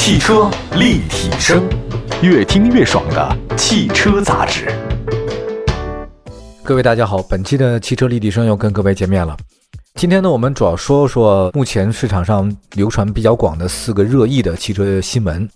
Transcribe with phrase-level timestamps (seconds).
[0.00, 1.68] 汽车立体声，
[2.22, 4.72] 越听越爽的汽车杂志。
[6.62, 9.36] 各位大家好，本期的汽车立体声又跟各位见面了。
[9.96, 15.46] 今天呢，我们主要说说目前市场上流传比较广的四个热议的汽车新闻。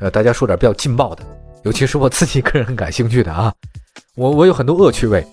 [0.00, 1.22] 呃，大家说点比较劲爆的，
[1.62, 3.52] 尤其是我自己个人很感兴趣的啊。
[4.16, 5.24] 我我有很多恶趣味，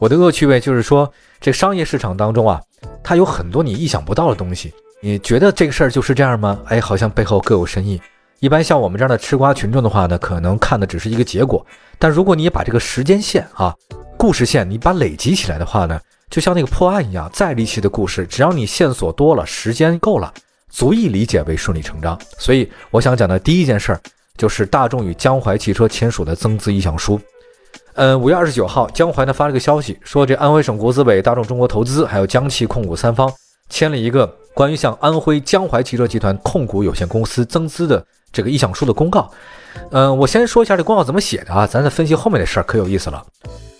[0.00, 1.08] 我的恶趣味就是说，
[1.42, 2.58] 这商业市场当中啊，
[3.04, 4.72] 它有很多你意想不到的东西。
[5.00, 6.60] 你觉得这个事儿就是这样吗？
[6.66, 8.00] 哎，好像背后各有深意。
[8.40, 11.64] 一般像我们这样的吃瓜群众的话呢，可能看的只是一个结果。
[12.00, 13.72] 但如果你把这个时间线啊、
[14.16, 20.34] 故事线，你把累积起来的话呢，就像那个破案一样，再离奇的故事，只要你线索多了，时间够了，
[20.68, 22.18] 足以理解为顺理成章。
[22.36, 24.00] 所以我想讲的第一件事儿，
[24.36, 27.20] 就是大众与江淮汽车签署的增资意向书。
[27.94, 33.32] 嗯，五月二十九号，江淮呢发了个消息，说这安徽省国资委、大众中国投资还有江汽控股三方
[33.68, 34.32] 签了一个。
[34.58, 39.30] 关于向安徽江淮汽车集团控股有限公司增资的这个意向书的公告，
[39.92, 43.24] 嗯，我先说一下这公告怎么写的啊，咱再分析后面的事儿可有意思了。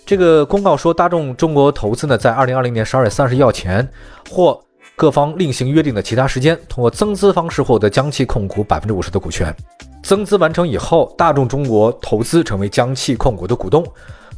[0.05, 3.85] 这个公告说，大众中国投资呢，在二零二零年十二月三十一号前
[4.31, 4.57] 或
[4.95, 9.53] 各方另行约定的其他时间，通过增资方式获得江汽控股百分之五十的股权。
[10.01, 13.85] 增资完成以后，大众中国投资成为江汽控股的股东，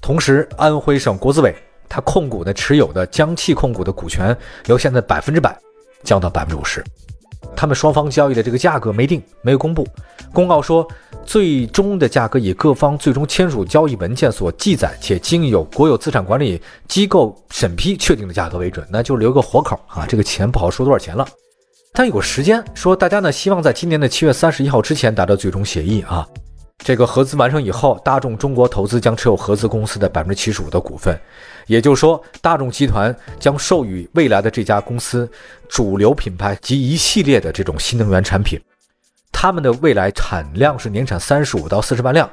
[0.01, 1.55] 同时安徽省国资委
[1.87, 5.55] 它控股的持有的江汽控股的股权由现在百分之百。
[6.03, 6.83] 降到百分之五十，
[7.55, 9.87] 他们双方交易的这个价格没定，没有公布。
[10.33, 10.87] 公告说，
[11.25, 20.05] 最终的价格以各方最终签署交易文件所记载且经有国有资产管理机构审批确定的价格为准，那就留个活口啊。
[20.07, 21.27] 这个钱不好说多少钱了，
[21.93, 26.25] 但有个时间说，大家呢希望在今年的七月三十一号之前达到最终协议啊。
[26.83, 31.15] 这个合资完成以后，大众中国投资将持有合资公司的百分之七十五的股份，
[31.67, 35.29] 也就是说，大众集团将授予未来的这家公司
[35.69, 38.59] 主流品牌及一系列的这种新能源产品。
[39.31, 42.27] 他们的未来产量是年产三十五到四十万辆，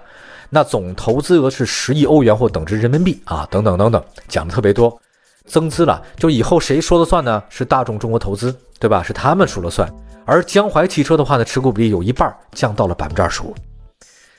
[0.48, 4.98] 那总投资额是十亿欧元或等值人民币啊，等等等等，讲的特别多。
[5.46, 7.42] 增资了，就以后谁说了算呢？
[7.50, 9.02] 是大众中国投资，对吧？
[9.02, 9.88] 是他们说了算。
[10.24, 13.54] 而江淮汽车的话呢，持股比例有一半降到了百分之二十五。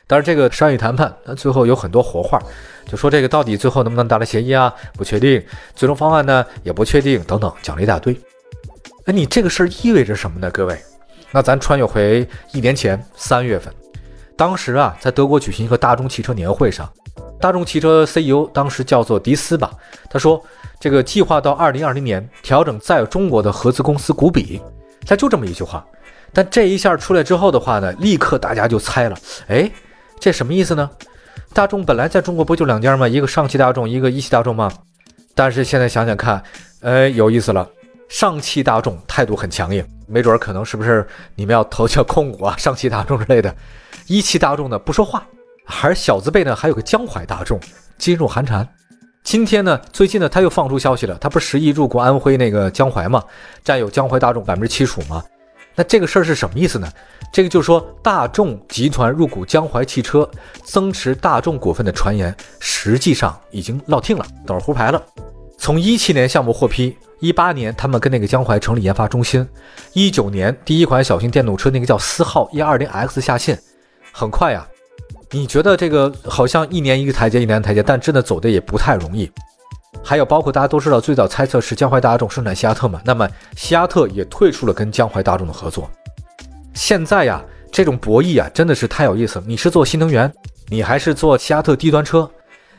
[0.09, 2.42] 但是这个商业谈判，那最后有很多活话，
[2.88, 4.74] 就说这个到底最后能不能达成协议啊？
[4.94, 5.40] 不确定，
[5.75, 8.19] 最终方案呢也不确定，等等，讲了一大堆。
[9.06, 10.50] 那你这个事儿意味着什么呢？
[10.50, 10.75] 各位，
[11.30, 13.72] 那咱穿越回一年前三月份，
[14.36, 16.92] 当时啊，在德国举行一个大众汽车年会上，
[17.40, 19.69] 大众汽车 CEO 当时叫做迪斯吧，
[20.09, 20.44] 他说
[20.80, 24.59] 这个计划到二零二零年调整在中国的合资公司股比，
[25.06, 25.86] 他就这么一句话。
[26.34, 29.16] 但这一下出来之后的话呢，立刻大家就猜了，
[29.50, 29.69] 哎。
[30.19, 30.90] 这什么意思呢？
[31.53, 33.07] 大众本来在中国不就两家吗？
[33.07, 34.72] 一个上汽大众，一个一汽大众吗？
[35.34, 36.44] 但是现在想想看，
[36.81, 37.68] 呃，有意思了。
[38.09, 42.56] 上汽大众态度很强硬，没准儿可能是不是你们要投叫控股啊？
[42.59, 43.56] 上汽大众之类的。
[44.07, 45.25] 一汽大众呢不说话，
[45.84, 47.59] 而小字辈呢还有个江淮大众
[48.00, 48.68] 噤若寒蝉。
[49.24, 53.24] 今天呢，最近呢他又放出消息了，他不是十亿入股安徽那个江淮吗？
[53.63, 55.24] 占有江淮大众百分之七十五吗？
[55.79, 56.91] 那这个事儿是什么意思呢？
[57.31, 60.29] 这个就是说，大众集团入股江淮汽车，
[60.62, 65.01] 增持大众股份的传言，实际上已经落听了，都是胡牌了。
[65.57, 69.47] 从一七年项目获批，一八年他们跟那个江淮成立研发中心，
[69.94, 73.57] 一九年第一款小型电动车那个叫思皓一二零 X 下线，
[74.12, 74.68] 很快呀。
[75.31, 79.31] 你觉得这个好像一年一个台阶，一年台阶，但真的走的也不太容易。
[80.03, 85.89] 还有包括大家都知道，最早猜测是江淮大众生产西亚特嘛，那么西亚特也退出了跟江淮大众的合作。
[86.73, 89.45] 现在呀，这种博弈啊，真的是太有意思了。
[89.47, 90.31] 你是做新能源，
[90.67, 92.29] 你还是做西亚特低端车，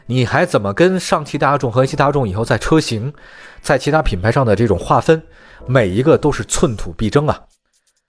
[0.07, 3.13] 你还怎么跟上汽大众和一汽大众以后在车型、
[3.61, 5.21] 在其他品牌上的这种划分，
[5.67, 7.41] 每一个都是寸土必争啊。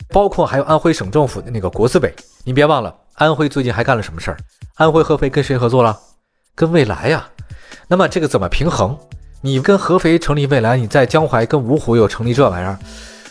[0.09, 2.13] 包括还有安徽省政府的那个国资委，
[2.43, 4.37] 你别忘了，安徽最近还干了什么事儿？
[4.75, 5.97] 安徽合肥跟谁合作了？
[6.55, 7.27] 跟未来呀。
[7.91, 8.97] 那么这个怎么平衡？
[9.41, 12.79] 你跟合肥成立蔚来，你在江淮跟芜湖又成立这玩意儿，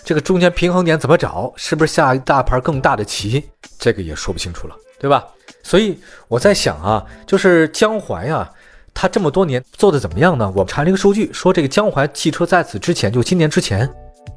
[0.05, 1.51] 这个中间平衡点怎么找？
[1.57, 3.43] 是不是下一大盘更大的棋？
[3.79, 5.27] 这个也说不清楚了，对吧？
[5.63, 5.99] 所以
[6.29, 8.53] 我在想啊，就是江淮啊，
[8.93, 10.53] 它这么多年做的怎么样呢？
[10.55, 13.91] 我们查了一个数据，说这个江淮汽车在此之前，就今年之前，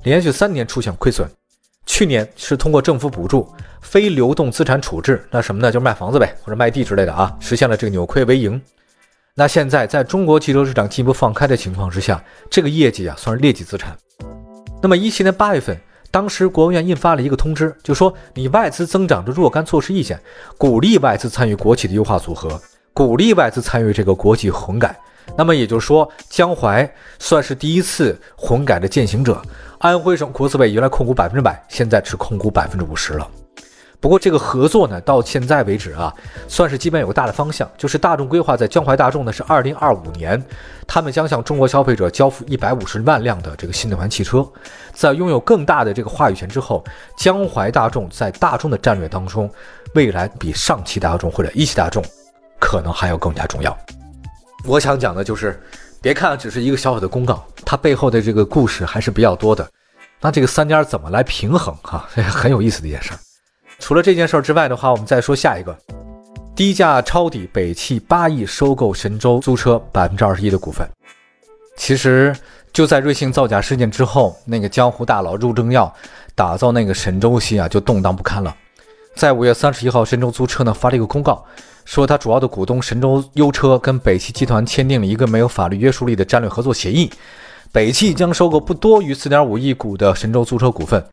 [0.04, 1.30] 连续三年出现亏损。
[1.86, 5.70] 去年是通过政府补助、非流动资产处置，那什么呢？
[5.70, 8.62] 就是卖房子呗，或者卖地之类的啊，实现了这个扭亏为盈。
[9.36, 13.98] 那现在在中国汽车市场进一步放开的情况之下，这个业绩啊算是劣迹资产。
[14.80, 15.76] 那么一七年八月份，
[16.12, 20.22] 当时国务院印发了一个通知，就说你外资增长的若干措施意见，
[20.56, 22.62] 鼓励外资参与国企的优化组合，
[22.94, 24.96] 鼓励外资参与这个国企混改。
[25.36, 26.88] 那么也就是说，江淮
[27.18, 29.42] 算是第一次混改的践行者。
[29.80, 33.28] 安徽省国资委原来控股百分之百，现在只控股百分之五十了。
[34.04, 36.14] 不过这个合作呢，到现在为止啊，
[36.50, 40.44] 算是基本有个大的方向，就是大众规划在江淮大众呢是二零二五年，
[40.86, 44.46] 他们将向中国消费者交付一百五十万辆的这个新能源汽车，
[44.92, 46.84] 在拥有更大的这个话语权之后，
[47.18, 49.50] 江淮大众在大众的战略当中，
[49.96, 52.04] 未来比上汽大众或者一汽大众
[52.60, 53.74] 可能还要更加重要。
[54.66, 55.58] 我想讲的就是，
[56.02, 59.66] 别看只是一个小小的公告，它背后的这个故事还是比较多的。
[60.20, 62.06] 那这个三家怎么来平衡哈？
[62.12, 63.20] 很有意思的一件事儿。
[63.84, 65.78] 除了这件事儿之外的话，我们再说下一个，
[66.56, 70.88] 低价抄底北汽八亿收购神州租车百分之二十一的股份。
[71.76, 72.34] 其实
[72.72, 75.94] 就在瑞幸造假事件之后，那个江湖大佬陆正耀
[76.34, 78.56] 打造那个神州系啊，就动荡不堪了。
[79.16, 81.44] 在五月三十一号，神州租车呢发了一个公告，
[81.84, 87.12] 说他主要的股东神州优车跟北汽集团签订了一个没有法律约束力的战略合作协议，
[87.74, 91.06] 北汽将收购不多于四点五亿股的神州租车股份。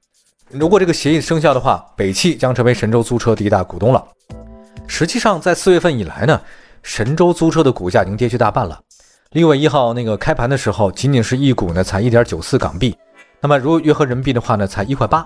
[0.52, 4.05] 如果这个协议生效的话，北汽将成为神州租车第一大股东了。
[4.88, 6.41] 实际上，在四月份以来呢，
[6.82, 8.81] 神州租车的股价已经跌去大半了。
[9.31, 12.97] 六月一号那个开盘的时候，仅仅是一股呢才一点九四港币，
[13.41, 15.25] 那么如果约合人民币的话呢，才一块八。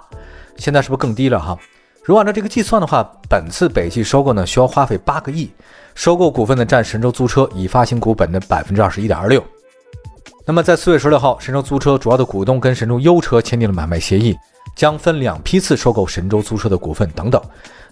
[0.56, 1.58] 现在是不是更低了哈？
[2.02, 5.50] 如果按照这个计算的话，本次北汽收购呢需要花费八个亿，
[5.94, 9.42] 收购股份呢占神州租车已发行股本的百分之二十一点二六。
[10.44, 14.36] 那么在四月十六号，神州租车主要的股东跟神州优车签订了买卖协议。
[14.74, 17.40] 将分两批次收购神州租车的股份等等，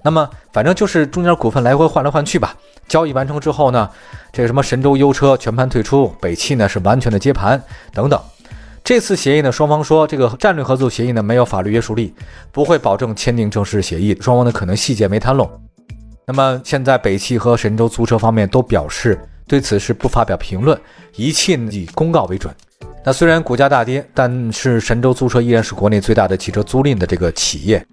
[0.03, 2.55] 那么反正就是中间股份来回换来换去吧。
[2.89, 3.89] 交易完成之后呢，
[4.33, 7.63] 这个什么神州优车全盘退出，北汽呢是完全的接盘
[7.93, 8.21] 等等。
[8.85, 12.13] 这次协议呢，双方说这个战略合作协议呢没有法律约束力，
[12.51, 14.17] 不会保证签订正式协议。
[14.21, 15.49] 双方呢可能细节没谈拢。
[16.27, 20.79] 那么现在北汽和神州租车方面都表示对此事不发表评论，
[21.15, 22.53] 一切以公告为准。
[23.05, 27.85] 那虽然股价大跌，但是神州租车依然是国内最大的汽车租赁的这个企业。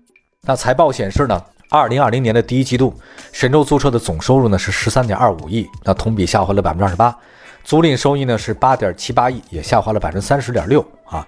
[0.43, 2.93] 那财报显示呢，二零二零年的第一季度，
[3.31, 7.15] 神州租车的总收入呢是十三点二五亿，那同比下滑了百分之二十八。
[7.63, 11.25] 租赁收益呢是八点七八亿，也下滑了百分之三十点六啊。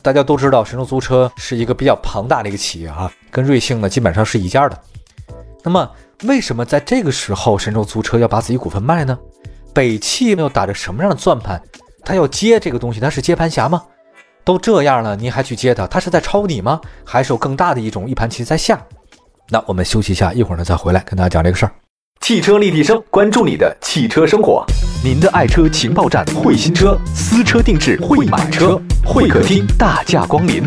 [0.00, 4.78] 大家都知道，神州租车是一个比较庞大的一个企业啊，跟瑞幸呢基本上是一家的。
[5.64, 5.90] 那么
[6.22, 9.18] 为什么在这个时候神州租车要把自己股份卖呢？
[9.72, 11.60] 北汽又打着什么样的算盘？
[12.04, 13.82] 他要接这个东西，他是接盘侠吗？
[14.44, 15.86] 都这样了，您还去接他？
[15.86, 16.80] 他是在抄你吗？
[17.04, 18.80] 还是有更大的一种一盘棋在下？
[19.50, 21.72] 那我们休息一下，一会儿呢再回来跟大家讲这个事儿。
[22.20, 24.64] 汽车立体声，关注你的汽车生活，
[25.02, 30.62] 您的爱车情报站，会新车，私车定制，会买车，会客厅大驾光临，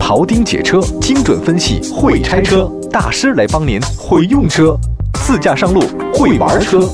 [0.00, 4.76] 庖丁解车，精准分析，会拆车大师来帮您，会用车，
[5.14, 5.82] 自驾上路，
[6.12, 6.88] 会玩车。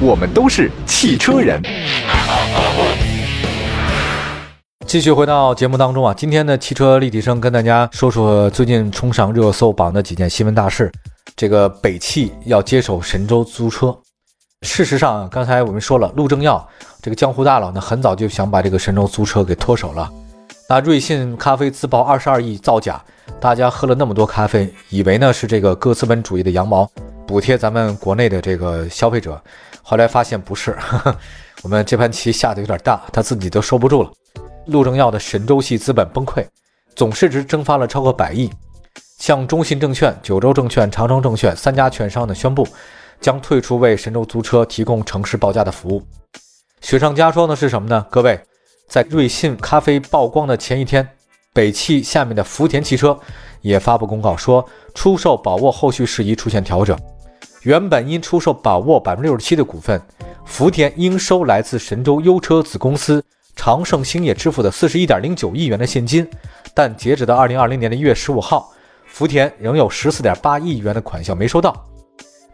[0.00, 1.62] 我们都是汽车人。
[4.92, 10.92] 继续回到节目当中啊，今天的汽车立体声跟大家说说最近冲上热搜榜的几件新闻大事。
[11.34, 13.98] 这个北汽要接手神州租车。
[14.60, 16.68] 事实上，刚才我们说了，陆正耀
[17.00, 20.12] 这个江湖大佬呢，很早就想把这个神州租车给脱手了。
[20.68, 23.02] 那瑞幸咖啡自曝二十二亿造假，
[23.40, 26.86] 大家喝了那么多咖啡，以为呢是这个哥资本主义的羊毛
[27.26, 29.42] 补贴咱们国内的这个消费者。
[29.82, 30.76] 后来发现不是，
[31.64, 34.10] 我们这盘棋下的有点大，他自己都收不住了。
[34.66, 36.46] 陆正耀的神州系资本崩溃，
[36.94, 38.50] 总市值蒸发了超过百亿，
[39.18, 42.66] 向中信证券、九州证券、长城证券三家券商呢宣布，
[43.20, 46.02] 将退出为神州租车提供城市报价的服务。
[46.80, 48.06] 雪上加霜的是什么呢？
[48.10, 48.40] 各位，
[48.88, 51.08] 在瑞信咖啡曝光的前一天，
[51.52, 53.18] 北汽下面的福田汽车
[53.60, 56.98] 也发布公告说，出售宝沃后续事宜出现调整。
[57.62, 60.00] 原本因出售宝沃百分之六十七的股份，
[60.44, 66.28] 福田应收来自神州优车子公司长盛兴业支付的四十一点零九亿元的现金，
[66.74, 68.72] 但截止到二零二零年的一月十五号，
[69.06, 71.86] 福田仍有十四点八亿元的款项没收到。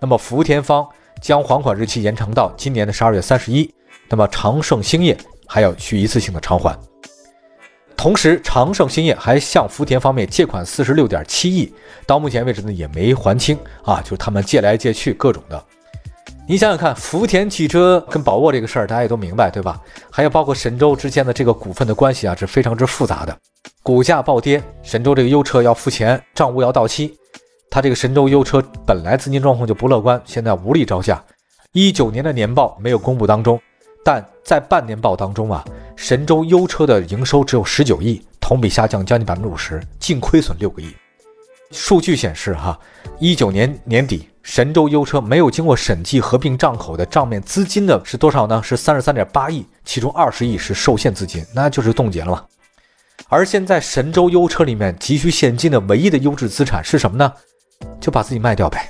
[0.01, 0.87] 那么福田方
[1.21, 3.73] 将还款日期延长到今年的十二月三十一，
[4.09, 6.79] 那么长盛兴业还要去一次性的偿还。
[7.97, 11.73] 同时，长盛兴业还向福田方面借款四十六点七亿，
[12.07, 15.65] 到目前为止呢也没还清啊，就是他们借来借去各种的。
[16.51, 19.79] 你想想看，福田汽车跟宝沃这个事儿，大家也都明白对吧？
[20.11, 23.37] 还有包括神州之间的这个股份的关系啊，是非常之复杂的。
[23.83, 27.15] 股价暴跌，神州这个优车要付钱，账务要到期，
[27.69, 31.23] 他这个神州优车本来资金状况就不乐观，现在无力招架。
[31.73, 33.61] 一九年的年报没有公布当中。
[34.03, 35.63] 但在半年报当中啊，
[35.97, 40.89] 神州优车的营收只有十九亿，同比下降将近百分之五十，净亏损六个亿。
[41.73, 42.79] 数据显示，哈，
[43.19, 48.63] 一九年年底，神州优车没有经过审计合并账口的账面资金的是多少呢？
[48.65, 52.43] 是三十三点八亿，其中二十亿是受限资金，那就是冻结了。
[53.29, 57.31] 而现在神州优车里面急需现金的唯一的优质资产是什么呢？
[58.01, 58.89] 就把自己卖掉呗。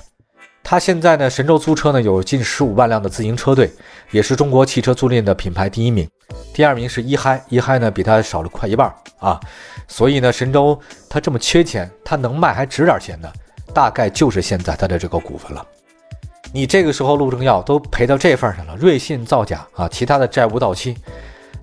[0.63, 3.69] 他现在呢，神州租车呢有近十五万辆的自营车队，
[4.13, 6.09] 也是中国汽车租赁的品牌第一名。
[6.55, 9.41] 第二名是一嗨，一嗨呢比他少了快一半啊。
[9.89, 10.79] 所以呢，神州
[11.11, 13.29] 他这么缺钱，他能卖还值点钱呢，
[13.79, 15.65] 大概就是现在他的这个股份了。
[16.53, 20.97] 你这个时候陆正耀都赔到这份上了，瑞信造假啊，其他的债务到期，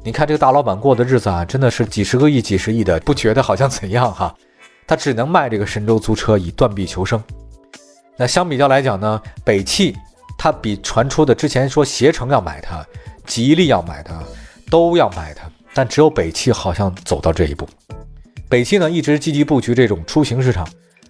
[0.01, 4.33] 你看这个大老板过的日子啊，真的是几十个亿、几十亿的，不觉得好像怎样哈？
[4.87, 7.21] 他只能卖这个神州租车以断臂求生。
[8.15, 9.93] 那相比较来讲呢，北汽
[10.37, 12.81] 它比传出的之前说携程要买它，
[13.25, 14.17] 吉利要买它，
[14.69, 17.67] 都要买它，但只有北汽好像走到这一步。
[18.47, 20.65] 北汽呢一直积极布局这种出行市场，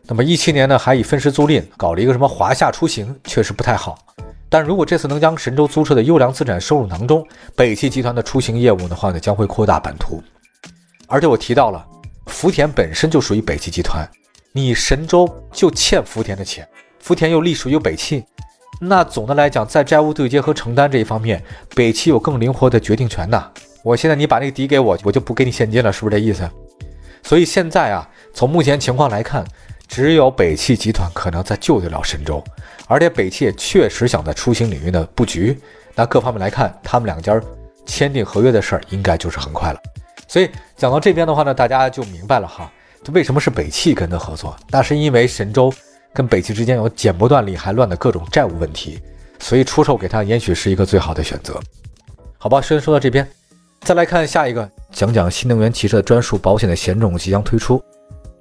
[0.07, 3.97] 那么一七年呢还以分时租赁搞了一个什么华夏出行，确实不太好。
[4.49, 10.23] 但如果这次能将神州租车的优良资产收入囊中，北汽集团的出行业务的话呢将会扩大版图。
[11.07, 11.83] 而且我提到了
[12.27, 14.07] 福田本身就属于北汽集团，
[14.51, 16.67] 你神州就欠福田的钱。
[16.99, 18.23] 福田又隶属于北汽，
[18.79, 21.43] 那总的来讲，在债务对接和承担这一方面，
[21.75, 23.51] 北汽有更灵活的决定权呐。
[23.83, 26.49] 我现在你把那个抵给我，我就不给你现金了，是不是这意思？
[27.21, 29.45] 所以现在啊，从目前情况来看，
[29.87, 32.43] 只有北汽集团可能在救得了神州，
[32.87, 35.57] 而且北汽也确实想在出行领域的布局。
[35.95, 37.41] 那各方面来看，他们两家
[37.85, 39.79] 签订合约的事儿应该就是很快了。
[40.27, 42.71] 所以讲到这边的话呢，大家就明白了哈，
[43.03, 44.55] 这为什么是北汽跟他合作？
[44.69, 45.73] 那是因为神州。
[46.13, 49.01] 跟北汽之间有剪不断理还乱的各种债务问题，
[49.37, 51.59] 所以出售给他也许是一个最好的选择。
[52.37, 53.27] 好吧，先说到这边，
[53.81, 57.83] 再来看下一个，讲讲新能源汽车专属保险的险种即将推出。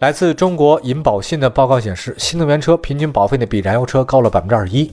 [0.01, 4.91] 来自中国银保信的报告显示，新能源车平均保费呢比燃油车高了百分之二十一。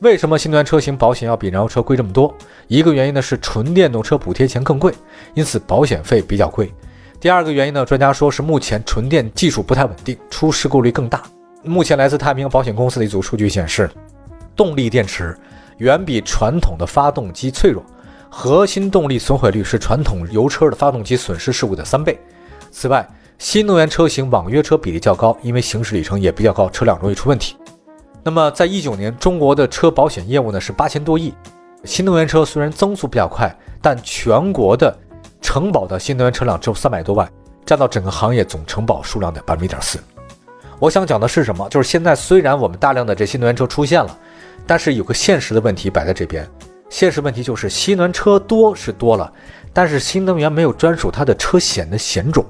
[0.00, 2.32] 为什么新能源车型保险要比燃油车贵这么多？
[2.68, 4.94] 一个原因呢是纯电动车补贴钱更贵，
[5.34, 6.72] 因此保险费比较贵。
[7.18, 11.22] 第二个原因呢，专家说是目前纯电技术不太稳定，出事故率更大。
[11.62, 13.90] 目前来自太平洋保险公司的一组数据显示，
[14.56, 15.36] 动力电池
[15.78, 17.84] 远比传统的发动机脆弱，
[18.30, 22.18] 核心动力损毁率是传统油车的发动机损失事故的三倍。
[22.70, 23.06] 此外，
[23.40, 27.56] 新能源车型网约车比例较高，因为行驶里程也比较高，车辆容易出问题。
[28.22, 31.32] 那么，在一九年，中国的车保险业务呢是八千多亿。
[31.84, 34.94] 新能源车虽然增速比较快，但全国的
[35.40, 37.26] 承保的新能源车辆只有三百多万，
[37.64, 39.98] 占到整个行业总承保数量的百分之一点四。
[40.78, 41.66] 我想讲的是什么？
[41.70, 44.18] 就是现在虽然我们大量的这新能源车出现了，
[44.66, 46.46] 但是有个现实的问题摆在这边。
[46.90, 49.32] 现实问题就是新能源车多是多了，
[49.72, 52.44] 但是新能源没有专属它的车险的险种。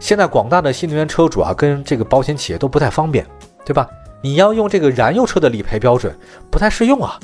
[0.00, 3.24] 现在广大的新能源车主啊，跟这个保险企业都不太方便，
[3.64, 3.86] 对吧？
[4.22, 6.12] 你要用这个燃油车的理赔标准，
[6.50, 7.20] 不太适用啊。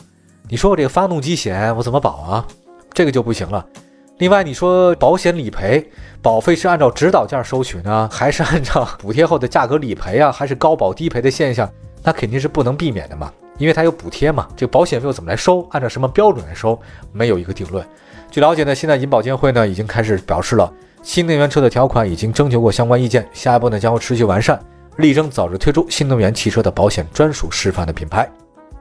[0.48, 2.46] 你说我这个发动机险我怎么保啊？
[2.92, 3.66] 这个就不行了。
[4.18, 5.90] 另外，你说保险理赔
[6.22, 10.30] 保费是按照指导价收取呢，还是按照补贴后的价格理赔啊？
[10.30, 11.68] 还是高保低赔的现象？
[12.02, 14.46] 那肯定是不能避免的嘛，因为它有补贴嘛。
[14.54, 15.66] 这个保险费用怎么来收？
[15.70, 16.78] 按照什么标准来收？
[17.12, 17.84] 没有一个定论。
[18.30, 20.72] 据了解呢，现在银保监会呢已经开始表示了，
[21.06, 24.60] 新能源车的条款已经征求过相关意见，下一步呢将会持续完善，
[24.96, 28.28] 力争早日推出新能源汽车的保险专属示范的品牌。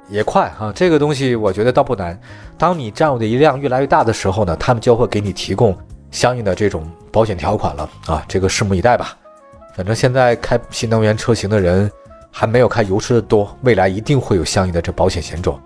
[0.09, 2.19] 也快哈，这个东西我觉得倒不难。
[2.57, 5.77] 当你占有的一辆越来越大的时候呢，他们就会给你提供
[6.09, 8.25] 相应的这种保险条款了啊。
[8.27, 9.15] 这个拭目以待吧。
[9.75, 11.89] 反正现在开新能源车型的人
[12.31, 15.59] 还没有开油车的多，未来一定会有相应的这保险险种。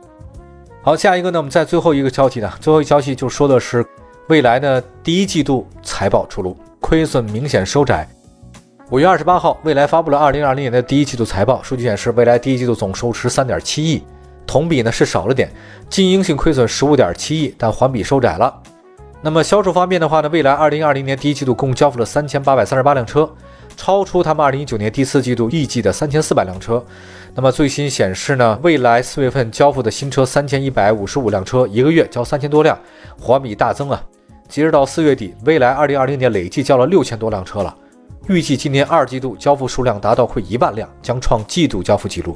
[0.81, 3.85] 好，下一个呢，我们在最后一个消息呢，最后一个消息就说的是
[4.29, 8.07] 未来呢第一季度财报出炉，亏损明显收窄。
[8.91, 14.03] 五月二十八号，未来发布了二零二零年的第一季度财报，数据显示，未来第一季度总收十三点七亿。
[14.45, 15.51] 同比呢是少了点，
[15.89, 18.53] 经营性亏损十五点七亿，但环比收窄了。
[19.19, 23.27] 那么销售方面的话呢，未来二零二零年第一季度共交付了三千八百三十八辆车，
[23.75, 26.85] 超出他们二零一九年第四季度预计的三千四百辆车。
[27.33, 32.77] 那么最新显示呢，未来四月份交付的新车三千一百五十五辆车，一个月交三千多辆，
[33.19, 33.99] 环比大增啊。
[34.49, 37.73] 截止到四月底，蔚来二零二零年累计交了六千多辆车了，
[38.27, 42.35] 预计今年二季度交付数量达到快一万辆，将创季度交付记录。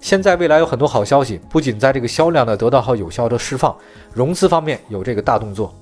[0.00, 3.76] 现在未来有很多好消息，不仅在这个销量呢得到好有效的释放，
[4.14, 5.72] 融资方面有这个大动作。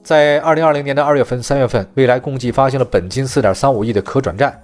[0.00, 4.56] 在二零二零年的二月份、三月份，未来共计发行了本金四点三五亿的可转债。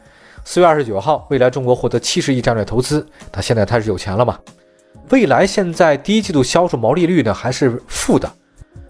[0.45, 4.39] 四月二十九号，未来中国获得七十亿战略投资，那现在开始有钱了嘛？
[5.11, 8.33] 未来现在第一季度销售毛利率呢还是负的，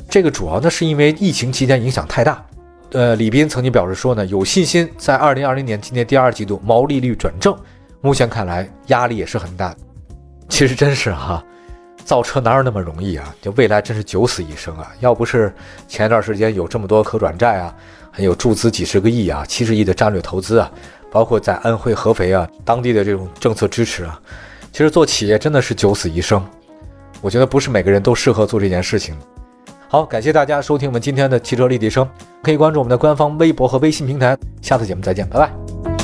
[0.08, 2.44] 这个主要呢是因为疫情期间影响太大。
[2.92, 7.56] 呃，李斌曾经表示说呢，有信心在二零二零年今年第二季度毛利率转正。
[8.00, 9.74] 目前看来压力也是很大。
[10.48, 11.44] 其实真是哈，
[12.04, 13.34] 造车哪有那么容易啊？
[13.42, 14.92] 就未来真是九死一生啊！
[15.00, 15.52] 要不是
[15.88, 17.74] 前一段时间有这么多可转债啊，
[18.12, 20.70] 还有注资几十个亿啊、七十亿的战略投资啊，
[21.10, 24.20] 包括在安徽合肥啊当地的这种政策支持啊，
[24.70, 26.42] 其实做企业真的是九死一生。
[27.20, 29.16] 我觉得不是每个人都适合做这件事情。
[29.88, 32.08] 好，感谢大家收听我们今天的汽车立体声，
[32.42, 34.36] 可以关注我们的官方微博和微信平台。
[34.60, 35.95] 下次节目再见，拜拜。